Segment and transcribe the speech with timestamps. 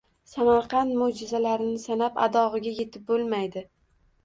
[0.29, 3.67] Samarqand moʻjizalarini sanab adog‘iga yetib bo‘lmaydi.